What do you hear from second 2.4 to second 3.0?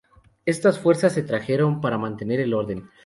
orden.